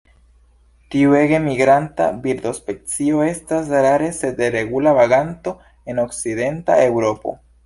Tiu 0.93 1.11
ege 1.17 1.39
migranta 1.43 2.07
birdospecio 2.23 3.19
estas 3.27 3.69
rare 3.87 4.09
sed 4.21 4.43
regula 4.57 4.95
vaganto 5.01 5.55
en 5.93 6.03
okcidenta 6.07 6.81
Eŭropo. 6.89 7.37